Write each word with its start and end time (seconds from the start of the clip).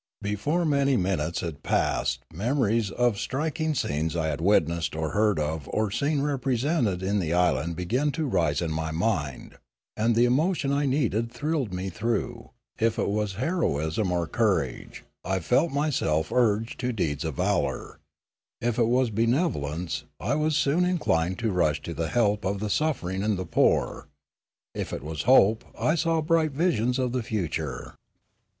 Before 0.23 0.65
many 0.65 0.97
minutes 0.97 1.41
had 1.41 1.61
passed 1.61 2.21
memories 2.33 2.89
of 2.89 3.19
striking 3.19 3.75
scenes 3.75 4.15
I 4.15 4.29
had 4.29 4.41
witnessed 4.41 4.95
or 4.95 5.11
heard 5.11 5.37
of 5.37 5.69
or 5.71 5.91
seen 5.91 6.23
represented 6.23 7.03
in 7.03 7.19
the 7.19 7.35
island 7.35 7.75
began 7.75 8.09
to 8.13 8.25
rise 8.25 8.63
in 8.63 8.71
my 8.71 8.89
mind, 8.89 9.59
and 9.95 10.15
the 10.15 10.25
emotion 10.25 10.73
I 10.73 10.87
needed 10.87 11.31
thrilled 11.31 11.71
me 11.71 11.91
through; 11.91 12.49
if 12.79 12.97
it 12.97 13.09
was 13.09 13.35
heroism 13.35 14.11
or 14.11 14.25
courage, 14.25 15.03
I 15.23 15.37
felt 15.39 15.69
myself 15.69 16.31
urged 16.31 16.79
to 16.79 16.91
deeds 16.91 17.23
of 17.23 17.35
valour; 17.35 17.99
if 18.59 18.79
it 18.79 18.87
was 18.87 19.11
benevo 19.11 19.61
lence, 19.69 20.05
I 20.19 20.33
was 20.33 20.55
soon 20.57 20.83
inclined 20.83 21.37
to 21.37 21.51
rush 21.51 21.79
to 21.83 21.93
the 21.93 22.09
help 22.09 22.43
of 22.43 22.59
the 22.59 22.71
suffering 22.71 23.21
and 23.21 23.37
the 23.37 23.45
poor; 23.45 24.07
if 24.73 24.93
it 24.93 25.03
was 25.03 25.21
hope, 25.29 25.63
I 25.79 25.93
saw 25.93 26.23
bright 26.23 26.53
visions 26.53 26.97
of 26.97 27.11
the 27.11 27.21
future. 27.21 27.93